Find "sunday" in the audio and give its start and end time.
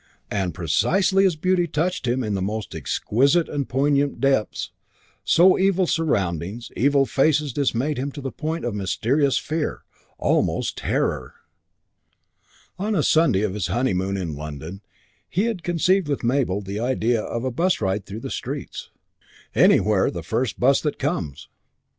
13.03-13.43